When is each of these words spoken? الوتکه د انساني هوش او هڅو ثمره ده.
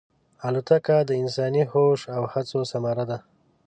الوتکه 0.47 0.97
د 1.09 1.11
انساني 1.21 1.63
هوش 1.71 1.99
او 2.15 2.23
هڅو 2.33 2.59
ثمره 2.71 3.05
ده. 3.09 3.17